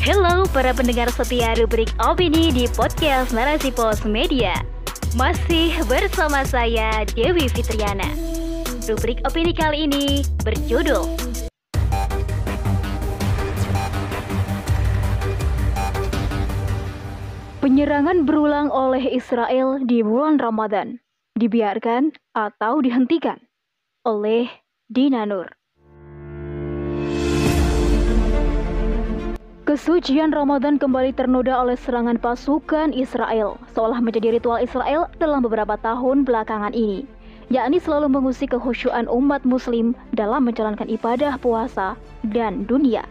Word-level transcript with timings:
Halo 0.00 0.48
para 0.48 0.72
pendengar 0.72 1.12
setia 1.12 1.52
rubrik 1.60 1.92
opini 2.00 2.48
di 2.48 2.64
podcast 2.72 3.36
Narasi 3.36 3.68
Pos 3.68 4.00
Media. 4.08 4.56
Masih 5.12 5.76
bersama 5.84 6.40
saya 6.48 7.04
Dewi 7.12 7.52
Fitriana. 7.52 8.08
Rubrik 8.88 9.20
opini 9.28 9.52
kali 9.52 9.84
ini 9.84 10.24
berjudul 10.40 11.04
Penyerangan 17.60 18.24
berulang 18.24 18.72
oleh 18.72 19.04
Israel 19.04 19.84
di 19.84 20.00
bulan 20.00 20.40
Ramadan. 20.40 20.96
Dibiarkan 21.36 22.16
atau 22.32 22.80
dihentikan 22.80 23.36
oleh 24.08 24.48
Dina 24.88 25.28
Nur. 25.28 25.59
Kesucian 29.70 30.34
Ramadan 30.34 30.82
kembali 30.82 31.14
ternoda 31.14 31.54
oleh 31.62 31.78
serangan 31.78 32.18
pasukan 32.18 32.90
Israel, 32.90 33.54
seolah 33.70 34.02
menjadi 34.02 34.34
ritual 34.34 34.58
Israel 34.58 35.06
dalam 35.22 35.46
beberapa 35.46 35.78
tahun 35.78 36.26
belakangan 36.26 36.74
ini, 36.74 37.06
yakni 37.54 37.78
selalu 37.78 38.10
mengusik 38.10 38.50
kehusyuan 38.50 39.06
umat 39.06 39.46
muslim 39.46 39.94
dalam 40.10 40.42
menjalankan 40.42 40.90
ibadah 40.90 41.38
puasa 41.38 41.94
dan 42.34 42.66
dunia. 42.66 43.06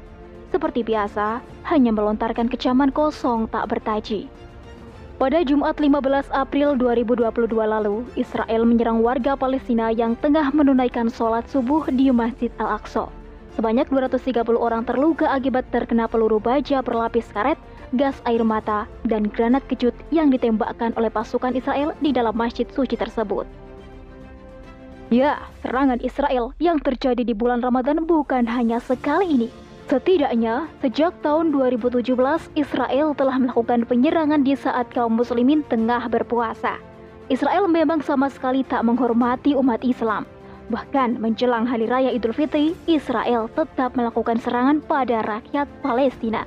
Seperti 0.52 0.84
biasa, 0.84 1.40
hanya 1.72 1.95
melontarkan 1.95 2.52
kecaman 2.52 2.91
kosong 2.91 3.48
tak 3.48 3.71
bertaji. 3.71 4.27
Pada 5.16 5.40
Jumat 5.48 5.80
15 5.80 6.27
April 6.35 6.76
2022 6.76 7.55
lalu, 7.55 8.04
Israel 8.20 8.68
menyerang 8.68 8.99
warga 8.99 9.40
Palestina 9.40 9.96
yang 9.96 10.20
tengah 10.20 10.52
menunaikan 10.52 11.07
sholat 11.07 11.48
subuh 11.48 11.88
di 11.88 12.12
Masjid 12.12 12.52
Al-Aqsa. 12.60 13.19
Sebanyak 13.58 13.89
230 13.89 14.45
orang 14.58 14.85
terluka 14.85 15.30
akibat 15.31 15.66
terkena 15.73 16.05
peluru 16.05 16.38
baja 16.38 16.85
berlapis 16.85 17.26
karet, 17.34 17.57
gas 17.98 18.17
air 18.30 18.45
mata, 18.45 18.85
dan 19.07 19.26
granat 19.26 19.65
kejut 19.65 19.96
yang 20.13 20.29
ditembakkan 20.29 20.93
oleh 20.99 21.10
pasukan 21.10 21.57
Israel 21.57 21.98
di 22.04 22.13
dalam 22.13 22.37
masjid 22.37 22.70
suci 22.70 22.93
tersebut. 22.93 23.49
Ya, 25.09 25.41
serangan 25.65 25.98
Israel 26.05 26.54
yang 26.62 26.77
terjadi 26.77 27.26
di 27.26 27.34
bulan 27.34 27.65
Ramadan 27.65 28.05
bukan 28.05 28.46
hanya 28.46 28.77
sekali 28.77 29.26
ini. 29.26 29.49
Setidaknya, 29.90 30.70
sejak 30.85 31.18
tahun 31.26 31.49
2017, 31.49 32.13
Israel 32.54 33.18
telah 33.18 33.41
melakukan 33.41 33.90
penyerangan 33.90 34.46
di 34.46 34.54
saat 34.54 34.85
kaum 34.93 35.18
muslimin 35.18 35.65
tengah 35.65 36.05
berpuasa. 36.13 36.77
Israel 37.34 37.65
memang 37.65 38.05
sama 38.05 38.29
sekali 38.29 38.62
tak 38.62 38.85
menghormati 38.85 39.57
umat 39.57 39.81
Islam. 39.81 40.29
Bahkan 40.70 41.17
menjelang 41.17 41.65
Hari 41.65 41.89
Raya 41.89 42.13
Idul 42.13 42.37
Fitri, 42.37 42.77
Israel 42.85 43.49
tetap 43.57 43.98
melakukan 43.98 44.37
serangan 44.37 44.85
pada 44.85 45.25
rakyat 45.25 45.65
Palestina. 45.81 46.45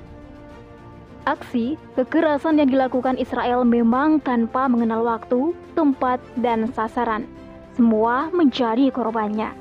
Aksi 1.26 1.78
kekerasan 1.94 2.58
yang 2.58 2.70
dilakukan 2.70 3.18
Israel 3.18 3.66
memang 3.66 4.22
tanpa 4.22 4.66
mengenal 4.66 5.06
waktu, 5.06 5.54
tempat, 5.74 6.18
dan 6.38 6.70
sasaran. 6.74 7.26
Semua 7.74 8.30
menjadi 8.34 8.90
korbannya. 8.90 9.54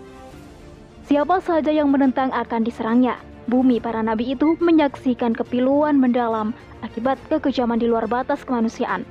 Siapa 1.05 1.41
saja 1.41 1.69
yang 1.73 1.89
menentang 1.89 2.29
akan 2.29 2.61
diserangnya. 2.61 3.17
Bumi 3.49 3.81
para 3.81 4.05
nabi 4.05 4.37
itu 4.37 4.53
menyaksikan 4.61 5.33
kepiluan 5.33 5.97
mendalam 5.97 6.53
akibat 6.85 7.17
kekejaman 7.29 7.81
di 7.81 7.89
luar 7.89 8.05
batas 8.05 8.45
kemanusiaan. 8.45 9.01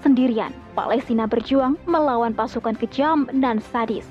Sendirian, 0.00 0.52
Palestina 0.72 1.28
berjuang 1.28 1.76
melawan 1.84 2.32
pasukan 2.36 2.76
kejam 2.76 3.28
dan 3.40 3.60
sadis. 3.60 4.04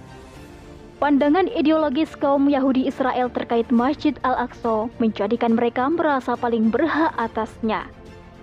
Pandangan 1.04 1.52
ideologis 1.52 2.16
kaum 2.16 2.48
Yahudi 2.48 2.88
Israel 2.88 3.28
terkait 3.28 3.68
Masjid 3.76 4.16
Al-Aqsa 4.24 4.88
menjadikan 5.04 5.52
mereka 5.52 5.92
merasa 5.92 6.32
paling 6.40 6.72
berhak 6.72 7.12
atasnya. 7.20 7.92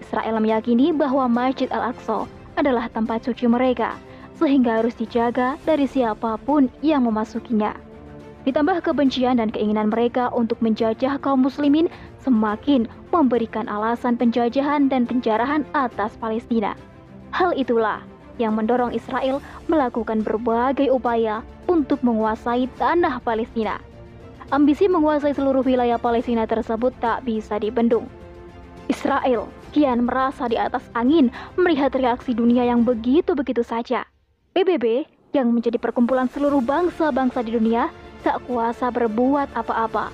Israel 0.05 0.45
meyakini 0.45 0.93
bahwa 0.93 1.25
Masjid 1.25 1.73
Al-Aqsa 1.73 2.29
adalah 2.61 2.93
tempat 2.93 3.25
suci 3.25 3.49
mereka, 3.49 3.97
sehingga 4.37 4.85
harus 4.85 4.93
dijaga 4.93 5.57
dari 5.65 5.89
siapa 5.89 6.37
pun 6.45 6.69
yang 6.85 7.09
memasukinya. 7.09 7.73
Ditambah 8.45 8.85
kebencian 8.85 9.41
dan 9.41 9.49
keinginan 9.49 9.89
mereka 9.89 10.29
untuk 10.29 10.61
menjajah 10.61 11.17
kaum 11.25 11.41
muslimin 11.41 11.89
semakin 12.21 12.85
memberikan 13.09 13.73
alasan 13.73 14.21
penjajahan 14.21 14.93
dan 14.93 15.09
penjarahan 15.09 15.65
atas 15.73 16.13
Palestina. 16.21 16.77
Hal 17.33 17.57
itulah 17.57 18.05
yang 18.37 18.53
mendorong 18.53 18.93
Israel 18.93 19.41
melakukan 19.65 20.21
berbagai 20.21 20.93
upaya 20.93 21.41
untuk 21.71 22.03
menguasai 22.03 22.67
tanah 22.75 23.23
Palestina. 23.23 23.79
Ambisi 24.51 24.91
menguasai 24.91 25.31
seluruh 25.31 25.63
wilayah 25.63 26.03
Palestina 26.03 26.43
tersebut 26.43 26.91
tak 26.99 27.23
bisa 27.23 27.63
dibendung. 27.63 28.11
Israel 28.91 29.47
kian 29.71 30.03
merasa 30.03 30.51
di 30.51 30.59
atas 30.59 30.83
angin 30.99 31.31
melihat 31.55 31.95
reaksi 31.95 32.35
dunia 32.35 32.67
yang 32.67 32.83
begitu-begitu 32.83 33.63
saja. 33.63 34.03
PBB 34.51 35.07
yang 35.31 35.55
menjadi 35.55 35.79
perkumpulan 35.79 36.27
seluruh 36.27 36.59
bangsa-bangsa 36.59 37.47
di 37.47 37.55
dunia 37.55 37.95
tak 38.27 38.43
kuasa 38.51 38.91
berbuat 38.91 39.55
apa-apa. 39.55 40.11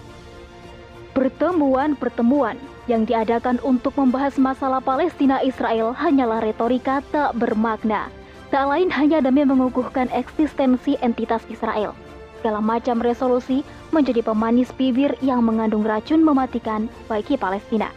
Pertemuan-pertemuan 1.17 2.61
yang 2.85 3.09
diadakan 3.09 3.57
untuk 3.65 3.97
membahas 3.97 4.37
masalah 4.37 4.85
Palestina 4.85 5.41
Israel 5.41 5.97
hanyalah 5.97 6.45
retorika 6.45 7.01
tak 7.09 7.33
bermakna 7.41 8.13
Tak 8.57 8.73
lain 8.73 8.89
hanya 8.89 9.21
demi 9.21 9.45
mengukuhkan 9.45 10.09
eksistensi 10.17 10.97
entitas 11.05 11.45
Israel. 11.53 11.93
Segala 12.41 12.65
macam 12.65 13.05
resolusi 13.05 13.61
menjadi 13.93 14.25
pemanis 14.25 14.73
bibir 14.73 15.13
yang 15.21 15.45
mengandung 15.45 15.85
racun 15.85 16.25
mematikan 16.25 16.89
bagi 17.05 17.37
Palestina. 17.37 17.93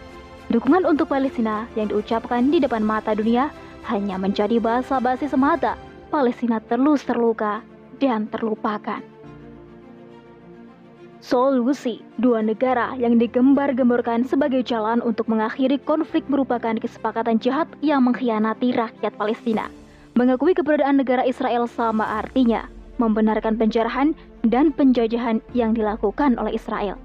Dukungan 0.52 0.84
untuk 0.84 1.08
Palestina 1.08 1.64
yang 1.80 1.88
diucapkan 1.88 2.52
di 2.52 2.60
depan 2.60 2.84
mata 2.84 3.16
dunia 3.16 3.56
hanya 3.88 4.20
menjadi 4.20 4.60
bahasa 4.60 5.00
basi 5.00 5.32
semata. 5.32 5.80
Palestina 6.12 6.60
terus 6.60 7.08
terluka 7.08 7.64
dan 8.04 8.28
terlupakan. 8.28 9.00
Solusi 11.24 12.04
dua 12.20 12.44
negara 12.44 13.00
yang 13.00 13.16
digembar-gemborkan 13.16 14.28
sebagai 14.28 14.68
jalan 14.68 15.00
untuk 15.08 15.32
mengakhiri 15.32 15.80
konflik 15.88 16.28
merupakan 16.28 16.76
kesepakatan 16.76 17.40
jahat 17.40 17.72
yang 17.80 18.04
mengkhianati 18.04 18.76
rakyat 18.76 19.16
Palestina. 19.16 19.72
Mengakui 20.20 20.52
keberadaan 20.52 21.00
negara 21.00 21.24
Israel 21.24 21.64
sama 21.64 22.04
artinya 22.20 22.68
membenarkan 23.00 23.56
penjarahan 23.56 24.12
dan 24.44 24.76
penjajahan 24.76 25.40
yang 25.56 25.72
dilakukan 25.72 26.36
oleh 26.36 26.60
Israel. 26.60 27.00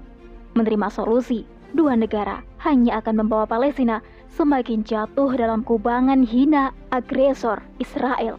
Menerima 0.59 0.91
solusi 0.91 1.47
dua 1.71 1.95
negara 1.95 2.43
hanya 2.67 2.99
akan 2.99 3.23
membawa 3.23 3.47
Palestina 3.47 4.03
semakin 4.35 4.83
jatuh 4.83 5.31
dalam 5.31 5.63
kubangan 5.63 6.27
hina 6.27 6.75
agresor 6.91 7.63
Israel. 7.79 8.35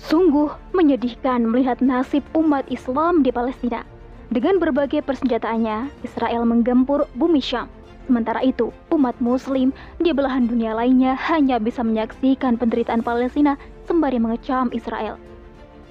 Sungguh 0.00 0.48
menyedihkan 0.72 1.44
melihat 1.44 1.84
nasib 1.84 2.24
umat 2.32 2.64
Islam 2.72 3.20
di 3.20 3.28
Palestina. 3.28 3.84
Dengan 4.32 4.56
berbagai 4.56 5.04
persenjataannya, 5.04 5.92
Israel 6.08 6.48
menggempur 6.48 7.04
bumi 7.12 7.44
Syam 7.44 7.68
Sementara 8.08 8.40
itu, 8.40 8.72
umat 8.88 9.20
muslim 9.20 9.68
di 10.00 10.16
belahan 10.16 10.48
dunia 10.48 10.72
lainnya 10.72 11.12
hanya 11.28 11.60
bisa 11.60 11.84
menyaksikan 11.84 12.56
penderitaan 12.56 13.04
Palestina 13.04 13.60
sembari 13.84 14.16
mengecam 14.16 14.72
Israel. 14.72 15.20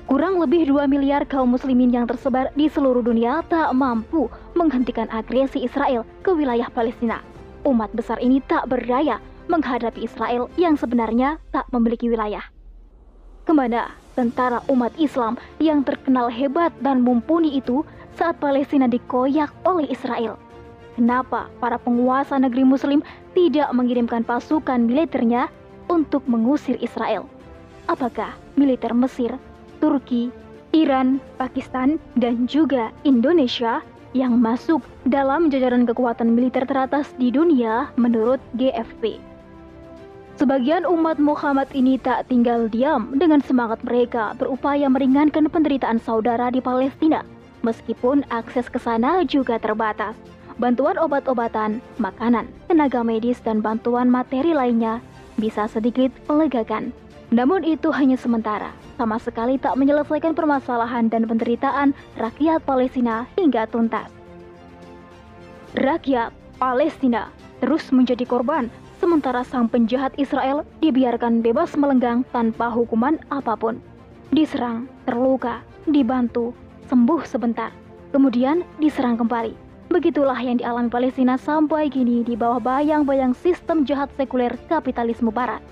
Kurang 0.09 0.41
lebih 0.41 0.65
2 0.65 0.89
miliar 0.89 1.29
kaum 1.29 1.53
muslimin 1.53 1.93
yang 1.93 2.09
tersebar 2.09 2.49
di 2.57 2.65
seluruh 2.73 3.05
dunia 3.05 3.45
tak 3.45 3.69
mampu 3.77 4.25
menghentikan 4.57 5.05
agresi 5.13 5.61
Israel 5.61 6.09
ke 6.25 6.33
wilayah 6.33 6.73
Palestina. 6.73 7.21
Umat 7.61 7.93
besar 7.93 8.17
ini 8.17 8.41
tak 8.49 8.65
berdaya 8.65 9.21
menghadapi 9.45 10.01
Israel 10.01 10.49
yang 10.57 10.73
sebenarnya 10.73 11.37
tak 11.53 11.69
memiliki 11.69 12.09
wilayah. 12.09 12.41
Ke 13.45 13.53
mana 13.53 13.93
tentara 14.17 14.65
umat 14.73 14.95
Islam 14.97 15.37
yang 15.61 15.85
terkenal 15.85 16.33
hebat 16.33 16.73
dan 16.81 17.05
mumpuni 17.05 17.61
itu 17.61 17.85
saat 18.17 18.41
Palestina 18.41 18.89
dikoyak 18.89 19.53
oleh 19.69 19.85
Israel? 19.91 20.46
Kenapa 20.97 21.45
para 21.61 21.77
penguasa 21.77 22.41
negeri 22.41 22.65
Muslim 22.65 23.05
tidak 23.37 23.69
mengirimkan 23.69 24.25
pasukan 24.25 24.81
militernya 24.81 25.45
untuk 25.93 26.25
mengusir 26.25 26.73
Israel? 26.81 27.29
Apakah 27.85 28.33
militer 28.57 28.97
Mesir, 28.97 29.37
Turki, 29.77 30.33
Iran, 30.73 31.21
Pakistan, 31.37 32.01
dan 32.17 32.49
juga 32.49 32.89
Indonesia 33.05 33.85
yang 34.17 34.41
masuk 34.41 34.81
dalam 35.05 35.53
jajaran 35.53 35.85
kekuatan 35.85 36.33
militer 36.33 36.65
teratas 36.65 37.13
di 37.21 37.29
dunia 37.29 37.93
menurut 37.93 38.41
GFP? 38.57 39.21
Sebagian 40.41 40.81
umat 40.89 41.21
Muhammad 41.21 41.69
ini 41.77 42.01
tak 42.01 42.25
tinggal 42.25 42.65
diam 42.73 43.13
dengan 43.21 43.45
semangat 43.45 43.85
mereka 43.85 44.33
berupaya 44.41 44.89
meringankan 44.89 45.45
penderitaan 45.45 46.01
saudara 46.01 46.49
di 46.49 46.57
Palestina, 46.57 47.21
meskipun 47.61 48.25
akses 48.33 48.65
ke 48.65 48.81
sana 48.81 49.21
juga 49.29 49.61
terbatas 49.61 50.17
bantuan 50.57 50.97
obat-obatan, 50.97 51.81
makanan, 52.01 52.49
tenaga 52.65 53.05
medis, 53.05 53.37
dan 53.41 53.61
bantuan 53.61 54.09
materi 54.09 54.53
lainnya 54.53 55.01
bisa 55.37 55.69
sedikit 55.69 56.09
melegakan. 56.25 56.89
Namun 57.29 57.61
itu 57.61 57.93
hanya 57.93 58.17
sementara, 58.17 58.73
sama 58.97 59.21
sekali 59.21 59.61
tak 59.61 59.77
menyelesaikan 59.77 60.33
permasalahan 60.33 61.11
dan 61.11 61.29
penderitaan 61.29 61.93
rakyat 62.17 62.63
Palestina 62.65 63.29
hingga 63.37 63.69
tuntas. 63.69 64.09
Rakyat 65.77 66.33
Palestina 66.57 67.29
terus 67.61 67.91
menjadi 67.91 68.23
korban, 68.25 68.71
sementara 68.97 69.43
sang 69.45 69.69
penjahat 69.69 70.15
Israel 70.17 70.65
dibiarkan 70.81 71.43
bebas 71.43 71.75
melenggang 71.75 72.25
tanpa 72.33 72.71
hukuman 72.71 73.19
apa 73.29 73.53
pun. 73.59 73.77
Diserang, 74.31 74.87
terluka, 75.03 75.61
dibantu, 75.85 76.55
sembuh 76.87 77.21
sebentar, 77.27 77.75
kemudian 78.15 78.63
diserang 78.79 79.19
kembali. 79.19 79.66
Begitulah 79.87 80.35
yang 80.43 80.59
dialami 80.59 80.91
Palestina 80.91 81.39
sampai 81.39 81.87
kini 81.87 82.19
di 82.19 82.35
bawah 82.35 82.59
bayang-bayang 82.59 83.31
sistem 83.31 83.87
jahat 83.87 84.11
sekuler 84.19 84.51
kapitalisme 84.67 85.31
barat. 85.31 85.63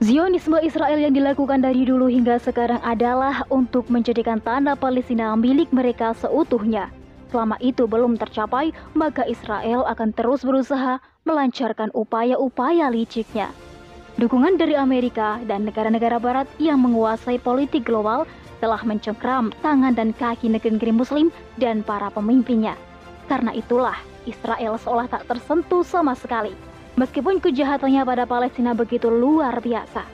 Zionisme 0.00 0.56
Israel 0.64 0.96
yang 0.96 1.12
dilakukan 1.12 1.60
dari 1.60 1.84
dulu 1.84 2.08
hingga 2.08 2.40
sekarang 2.40 2.80
adalah 2.80 3.44
untuk 3.52 3.92
menjadikan 3.92 4.40
tanah 4.40 4.72
Palestina 4.72 5.36
milik 5.36 5.68
mereka 5.68 6.16
seutuhnya. 6.16 6.88
Selama 7.28 7.60
itu 7.60 7.84
belum 7.84 8.16
tercapai, 8.16 8.72
maka 8.96 9.28
Israel 9.28 9.84
akan 9.84 10.16
terus 10.16 10.40
berusaha 10.40 10.96
melancarkan 11.28 11.92
upaya-upaya 11.92 12.88
liciknya. 12.88 13.52
Dukungan 14.16 14.56
dari 14.56 14.80
Amerika 14.80 15.36
dan 15.44 15.68
negara-negara 15.68 16.16
barat 16.16 16.48
yang 16.56 16.80
menguasai 16.80 17.36
politik 17.36 17.84
global 17.84 18.24
telah 18.64 18.80
mencengkram 18.80 19.52
tangan 19.60 19.92
dan 19.92 20.16
kaki 20.16 20.48
negeri 20.48 20.96
muslim 20.96 21.28
dan 21.60 21.84
para 21.84 22.08
pemimpinnya. 22.08 22.74
Karena 23.30 23.54
itulah 23.54 23.94
Israel 24.26 24.74
seolah 24.82 25.06
tak 25.06 25.30
tersentuh 25.30 25.86
sama 25.86 26.18
sekali 26.18 26.50
meskipun 26.98 27.38
kejahatannya 27.38 28.02
pada 28.04 28.24
Palestina 28.26 28.76
begitu 28.76 29.08
luar 29.08 29.56
biasa. 29.64 30.04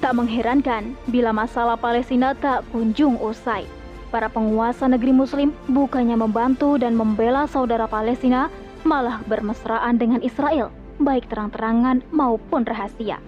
Tak 0.00 0.12
mengherankan 0.16 0.96
bila 1.10 1.34
masalah 1.34 1.76
Palestina 1.76 2.32
tak 2.32 2.64
kunjung 2.72 3.20
usai. 3.20 3.66
Para 4.10 4.26
penguasa 4.26 4.90
negeri 4.90 5.14
muslim 5.14 5.54
bukannya 5.70 6.18
membantu 6.18 6.80
dan 6.80 6.98
membela 6.98 7.46
saudara 7.46 7.86
Palestina, 7.86 8.50
malah 8.82 9.22
bermesraan 9.28 10.00
dengan 10.00 10.18
Israel, 10.24 10.72
baik 10.98 11.30
terang-terangan 11.30 12.02
maupun 12.10 12.66
rahasia. 12.66 13.22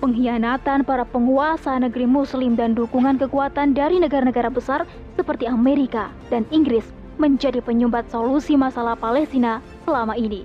Pengkhianatan 0.00 0.86
para 0.86 1.04
penguasa 1.04 1.76
negeri 1.78 2.08
muslim 2.08 2.56
dan 2.56 2.72
dukungan 2.72 3.20
kekuatan 3.20 3.74
dari 3.74 4.00
negara-negara 4.00 4.48
besar 4.50 4.86
seperti 5.18 5.46
Amerika 5.46 6.08
dan 6.30 6.46
Inggris 6.50 7.01
menjadi 7.20 7.60
penyumbat 7.64 8.08
solusi 8.08 8.56
masalah 8.56 8.96
Palestina 8.96 9.60
selama 9.84 10.16
ini. 10.16 10.44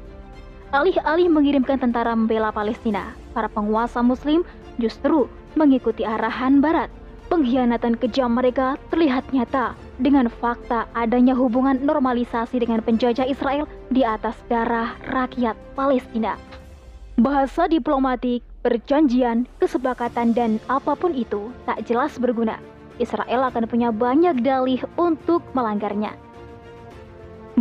Alih-alih 0.75 1.31
mengirimkan 1.31 1.79
tentara 1.79 2.11
membela 2.11 2.51
Palestina, 2.51 3.15
para 3.31 3.47
penguasa 3.47 4.03
Muslim 4.03 4.43
justru 4.75 5.31
mengikuti 5.55 6.03
arahan 6.03 6.59
Barat. 6.59 6.91
Pengkhianatan 7.27 7.99
kejam 7.99 8.39
mereka 8.39 8.79
terlihat 8.87 9.27
nyata 9.35 9.75
dengan 9.99 10.31
fakta 10.31 10.87
adanya 10.95 11.35
hubungan 11.35 11.75
normalisasi 11.83 12.63
dengan 12.63 12.79
penjajah 12.79 13.27
Israel 13.27 13.67
di 13.91 14.07
atas 14.07 14.35
darah 14.47 14.95
rakyat 15.11 15.55
Palestina. 15.75 16.39
Bahasa 17.19 17.67
diplomatik, 17.67 18.45
perjanjian, 18.63 19.43
kesepakatan, 19.59 20.31
dan 20.31 20.51
apa 20.71 20.95
pun 20.95 21.11
itu 21.11 21.51
tak 21.67 21.83
jelas 21.83 22.15
berguna. 22.15 22.61
Israel 23.01 23.49
akan 23.49 23.65
punya 23.65 23.89
banyak 23.89 24.39
dalih 24.45 24.85
untuk 24.95 25.43
melanggarnya. 25.51 26.26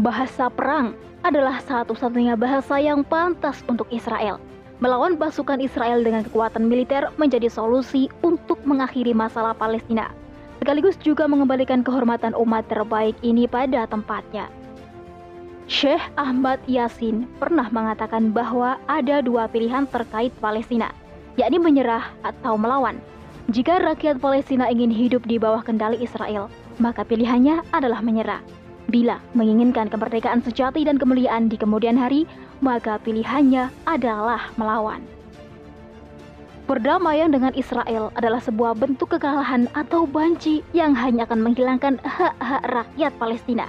Bahasa 0.07 0.47
perang 0.47 0.95
adalah 1.27 1.59
satu-satunya 1.67 2.39
bahasa 2.39 2.79
yang 2.79 3.03
pantas 3.03 3.67
untuk 3.67 3.91
Israel. 3.91 4.39
Melawan 4.79 5.19
pasukan 5.19 5.59
Israel 5.59 6.07
dengan 6.07 6.23
kekuatan 6.23 6.71
militer 6.71 7.11
menjadi 7.19 7.51
solusi 7.51 8.07
untuk 8.23 8.63
mengakhiri 8.63 9.11
masalah 9.11 9.51
Palestina, 9.59 10.15
sekaligus 10.63 10.95
juga 11.03 11.27
mengembalikan 11.27 11.83
kehormatan 11.83 12.39
umat 12.39 12.71
terbaik 12.71 13.19
ini 13.27 13.51
pada 13.51 13.83
tempatnya. 13.91 14.47
Syekh 15.67 16.07
Ahmad 16.15 16.63
Yasin 16.71 17.27
pernah 17.43 17.67
mengatakan 17.75 18.31
bahwa 18.31 18.79
ada 18.87 19.19
dua 19.19 19.51
pilihan 19.51 19.91
terkait 19.91 20.31
Palestina, 20.39 20.95
yakni 21.35 21.59
menyerah 21.59 22.15
atau 22.23 22.55
melawan. 22.55 23.03
Jika 23.51 23.83
rakyat 23.83 24.23
Palestina 24.23 24.71
ingin 24.71 24.95
hidup 24.95 25.27
di 25.27 25.35
bawah 25.35 25.67
kendali 25.67 25.99
Israel, 25.99 26.47
maka 26.79 27.03
pilihannya 27.03 27.67
adalah 27.75 27.99
menyerah. 27.99 28.66
Bila 28.87 29.19
menginginkan 29.35 29.91
kemerdekaan 29.91 30.47
sejati 30.47 30.87
dan 30.87 30.95
kemuliaan 30.95 31.51
di 31.51 31.59
kemudian 31.59 31.99
hari, 31.99 32.23
maka 32.63 33.03
pilihannya 33.03 33.67
adalah 33.83 34.55
melawan. 34.55 35.03
Perdamaian 36.67 37.31
dengan 37.31 37.55
Israel 37.55 38.11
adalah 38.19 38.43
sebuah 38.43 38.75
bentuk 38.75 39.15
kekalahan 39.15 39.71
atau 39.79 40.03
banci 40.03 40.67
yang 40.75 40.99
hanya 40.99 41.23
akan 41.23 41.39
menghilangkan 41.39 42.03
hak-hak 42.03 42.63
rakyat 42.67 43.13
Palestina. 43.23 43.67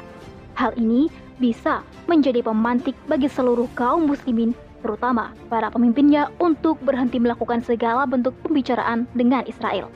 Hal 0.58 0.74
ini 0.82 1.06
bisa 1.38 1.86
menjadi 2.10 2.42
pemantik 2.42 2.98
bagi 3.06 3.30
seluruh 3.30 3.70
kaum 3.78 4.10
muslimin, 4.10 4.58
terutama 4.82 5.30
para 5.46 5.70
pemimpinnya 5.70 6.34
untuk 6.42 6.82
berhenti 6.82 7.22
melakukan 7.22 7.62
segala 7.62 8.10
bentuk 8.10 8.34
pembicaraan 8.42 9.06
dengan 9.14 9.46
Israel. 9.46 9.94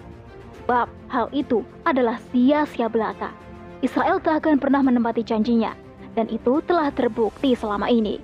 Sebab 0.62 0.86
hal 1.10 1.26
itu 1.34 1.66
adalah 1.90 2.22
sia-sia 2.30 2.86
belaka. 2.86 3.34
Israel 3.82 4.22
tak 4.22 4.46
akan 4.46 4.62
pernah 4.62 4.86
menempati 4.86 5.26
janjinya, 5.26 5.74
dan 6.14 6.30
itu 6.30 6.62
telah 6.70 6.94
terbukti 6.94 7.58
selama 7.58 7.90
ini. 7.90 8.22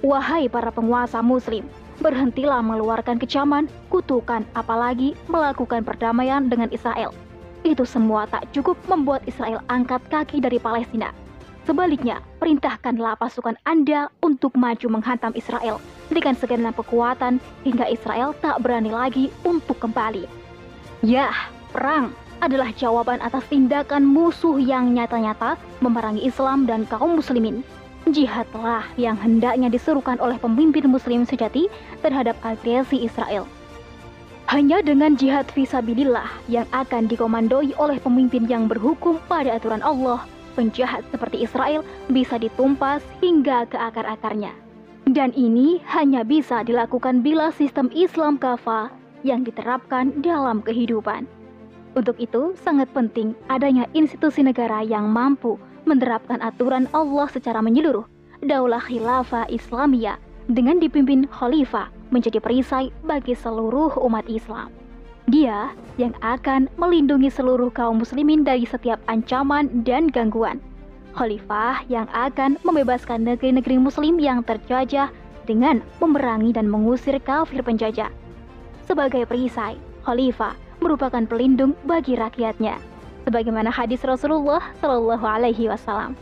Wahai 0.00 0.48
para 0.48 0.72
penguasa 0.72 1.20
Muslim, 1.20 1.68
berhentilah 2.00 2.64
mengeluarkan 2.64 3.20
kecaman, 3.20 3.68
kutukan, 3.92 4.48
apalagi 4.56 5.12
melakukan 5.28 5.84
perdamaian 5.84 6.48
dengan 6.48 6.72
Israel. 6.72 7.12
Itu 7.60 7.84
semua 7.84 8.24
tak 8.24 8.48
cukup 8.56 8.80
membuat 8.88 9.20
Israel 9.28 9.60
angkat 9.68 10.00
kaki 10.08 10.40
dari 10.40 10.56
Palestina. 10.56 11.12
Sebaliknya, 11.68 12.22
perintahkanlah 12.38 13.18
pasukan 13.18 13.58
Anda 13.66 14.06
untuk 14.22 14.54
maju 14.54 14.86
menghantam 14.86 15.34
Israel 15.34 15.82
dengan 16.08 16.38
segenap 16.38 16.78
kekuatan 16.78 17.42
hingga 17.66 17.90
Israel 17.90 18.32
tak 18.38 18.62
berani 18.62 18.94
lagi 18.94 19.34
untuk 19.42 19.76
kembali. 19.82 20.24
Yah, 21.02 21.34
perang 21.74 22.14
adalah 22.40 22.72
jawaban 22.74 23.22
atas 23.24 23.44
tindakan 23.48 24.04
musuh 24.04 24.60
yang 24.60 24.92
nyata-nyata 24.92 25.56
memerangi 25.80 26.24
Islam 26.24 26.68
dan 26.68 26.84
kaum 26.88 27.18
muslimin. 27.18 27.64
Jihadlah 28.06 28.86
yang 28.94 29.18
hendaknya 29.18 29.66
diserukan 29.66 30.16
oleh 30.22 30.38
pemimpin 30.38 30.86
muslim 30.86 31.26
sejati 31.26 31.66
terhadap 32.06 32.38
agresi 32.46 33.02
Israel. 33.02 33.50
Hanya 34.46 34.78
dengan 34.78 35.18
jihad 35.18 35.50
visabilillah 35.50 36.30
yang 36.46 36.70
akan 36.70 37.10
dikomandoi 37.10 37.74
oleh 37.82 37.98
pemimpin 37.98 38.46
yang 38.46 38.70
berhukum 38.70 39.18
pada 39.26 39.58
aturan 39.58 39.82
Allah, 39.82 40.22
penjahat 40.54 41.02
seperti 41.10 41.42
Israel 41.42 41.82
bisa 42.06 42.38
ditumpas 42.38 43.02
hingga 43.18 43.66
ke 43.66 43.74
akar-akarnya. 43.74 44.54
Dan 45.10 45.34
ini 45.34 45.82
hanya 45.90 46.22
bisa 46.22 46.62
dilakukan 46.62 47.26
bila 47.26 47.50
sistem 47.50 47.90
Islam 47.90 48.38
kafah 48.38 48.90
yang 49.26 49.42
diterapkan 49.42 50.14
dalam 50.22 50.62
kehidupan. 50.62 51.26
Untuk 51.96 52.20
itu, 52.20 52.52
sangat 52.60 52.92
penting 52.92 53.32
adanya 53.48 53.88
institusi 53.96 54.44
negara 54.44 54.84
yang 54.84 55.08
mampu 55.08 55.56
menerapkan 55.88 56.44
aturan 56.44 56.84
Allah 56.92 57.24
secara 57.32 57.64
menyeluruh. 57.64 58.04
Daulah 58.44 58.84
Khilafah 58.84 59.48
Islamiyah 59.48 60.20
dengan 60.52 60.76
dipimpin 60.76 61.24
khalifah 61.32 61.88
menjadi 62.12 62.36
perisai 62.36 62.92
bagi 63.08 63.32
seluruh 63.32 63.96
umat 64.04 64.28
Islam. 64.28 64.68
Dia 65.26 65.72
yang 65.96 66.12
akan 66.20 66.68
melindungi 66.76 67.32
seluruh 67.32 67.72
kaum 67.72 68.04
muslimin 68.04 68.44
dari 68.44 68.68
setiap 68.68 69.00
ancaman 69.08 69.82
dan 69.82 70.12
gangguan. 70.12 70.60
Khalifah 71.16 71.80
yang 71.88 72.06
akan 72.12 72.60
membebaskan 72.60 73.24
negeri-negeri 73.24 73.80
muslim 73.80 74.20
yang 74.20 74.44
terjajah 74.44 75.08
dengan 75.48 75.80
memerangi 76.04 76.52
dan 76.52 76.68
mengusir 76.68 77.16
kafir 77.24 77.64
penjajah. 77.64 78.12
Sebagai 78.84 79.24
perisai, 79.24 79.80
khalifah 80.04 80.65
merupakan 80.86 81.26
pelindung 81.26 81.74
bagi 81.82 82.14
rakyatnya. 82.14 82.78
Sebagaimana 83.26 83.74
hadis 83.74 84.06
Rasulullah 84.06 84.62
Shallallahu 84.78 85.26
Alaihi 85.26 85.66
Wasallam. 85.66 86.14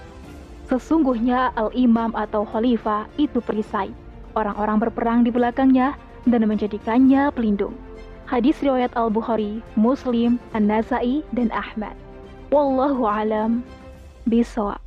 Sesungguhnya 0.73 1.53
al-imam 1.61 2.17
atau 2.17 2.49
khalifah 2.49 3.05
itu 3.21 3.45
perisai. 3.45 3.93
Orang-orang 4.33 4.81
berperang 4.81 5.21
di 5.21 5.29
belakangnya 5.29 5.93
dan 6.25 6.49
menjadikannya 6.49 7.29
pelindung. 7.37 7.77
Hadis 8.25 8.57
riwayat 8.65 8.97
Al-Bukhari, 8.97 9.61
Muslim, 9.77 10.41
An-Nasai, 10.57 11.21
dan 11.37 11.53
Ahmad. 11.53 11.93
Wallahu 12.49 13.05
alam 13.05 13.61
bisawab. 14.25 14.84